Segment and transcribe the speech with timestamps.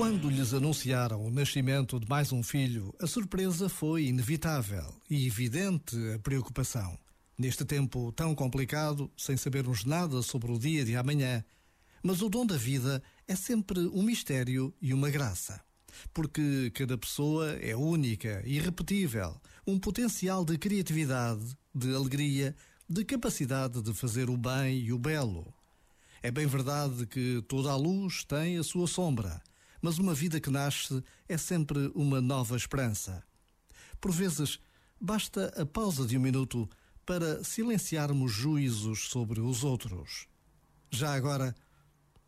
[0.00, 5.94] Quando lhes anunciaram o nascimento de mais um filho, a surpresa foi inevitável e evidente
[6.14, 6.98] a preocupação.
[7.36, 11.44] Neste tempo tão complicado, sem sabermos nada sobre o dia de amanhã,
[12.02, 15.60] mas o dom da vida é sempre um mistério e uma graça.
[16.14, 21.44] Porque cada pessoa é única, irrepetível, um potencial de criatividade,
[21.74, 22.56] de alegria,
[22.88, 25.52] de capacidade de fazer o bem e o belo.
[26.22, 29.42] É bem verdade que toda a luz tem a sua sombra
[29.80, 33.22] mas uma vida que nasce é sempre uma nova esperança.
[34.00, 34.58] Por vezes,
[35.00, 36.68] basta a pausa de um minuto
[37.04, 40.26] para silenciarmos juízos sobre os outros.
[40.90, 41.54] Já agora,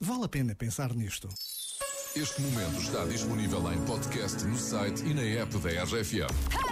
[0.00, 1.28] vale a pena pensar nisto.
[2.14, 6.71] Este momento está disponível em podcast no site e na app da RFM.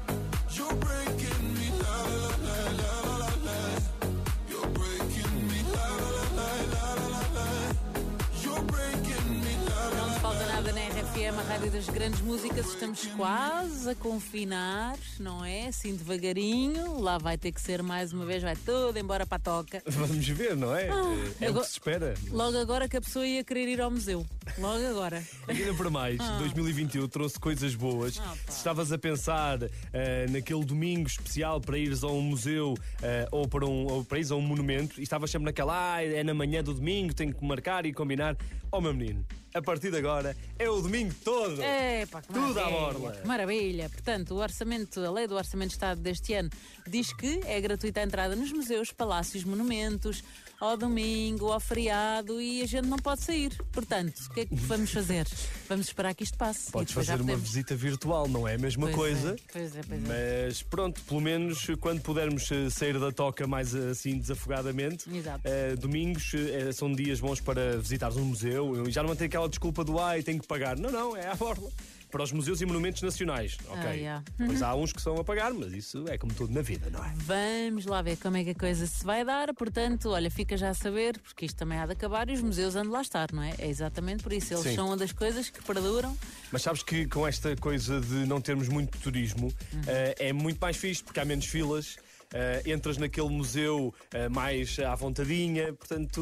[11.51, 12.65] rádio das grandes músicas.
[12.65, 15.67] Estamos quase a confinar, não é?
[15.67, 17.01] Assim devagarinho.
[17.01, 19.83] Lá vai ter que ser mais uma vez, vai tudo embora para a toca.
[19.85, 20.87] Vamos ver, não é?
[20.89, 21.03] Ah,
[21.41, 22.13] é o agora- que se espera.
[22.29, 24.25] Logo agora que a pessoa ia querer ir ao museu.
[24.57, 25.21] Logo agora.
[25.45, 28.17] Ainda para mais, 2021 trouxe coisas boas.
[28.23, 28.33] Ah.
[28.47, 29.59] Se estavas a pensar
[29.91, 34.19] eh, naquele domingo especial para ires a um museu eh, ou, para um, ou para
[34.19, 37.33] ires a um monumento e estavas sempre naquela, ah, é na manhã do domingo, tenho
[37.33, 38.37] que marcar e combinar.
[38.71, 41.61] Oh, meu menino, a partir de agora é o domingo todo.
[41.61, 43.11] É, pá, que Tudo à borla.
[43.13, 43.89] que Maravilha.
[43.89, 46.49] Portanto, o orçamento, a lei do Orçamento de Estado deste ano
[46.87, 50.23] diz que é gratuita a entrada nos museus, palácios, monumentos,
[50.59, 53.51] ao domingo, ao feriado e a gente não pode sair.
[53.71, 55.27] Portanto, o que é que vamos fazer?
[55.67, 56.71] Vamos esperar que isto passe.
[56.71, 59.29] Podes fazer uma visita virtual, não é a mesma Pois coisa.
[59.35, 60.45] é, pois é, pois é.
[60.47, 65.41] Mas pronto, pelo menos quando pudermos eh, sair da toca mais eh, assim desafogadamente, Exato.
[65.45, 69.40] eh, domingos eh, são dias bons para visitares um museu e já não tem aquela
[69.47, 70.77] desculpa do ai, tenho que pagar.
[70.77, 71.69] Não, não, é à borla.
[72.09, 73.83] Para os museus e monumentos nacionais, ok?
[73.87, 74.23] Ah, yeah.
[74.35, 77.01] Pois há uns que são a pagar, mas isso é como tudo na vida, não
[77.05, 77.13] é?
[77.15, 79.53] Vamos lá ver como é que a coisa se vai dar.
[79.53, 82.75] Portanto, olha, fica já a saber, porque isto também há de acabar e os museus
[82.75, 83.53] andam lá estar, não é?
[83.57, 84.53] É exatamente por isso.
[84.53, 84.75] Eles Sim.
[84.75, 86.17] são uma das coisas que perduram.
[86.51, 89.49] Mas sabes que com esta coisa de não termos muito turismo,
[89.87, 91.95] eh, é muito mais fixe porque há menos filas.
[92.33, 96.21] eh, entras naquele museu eh, mais à vontadinha, portanto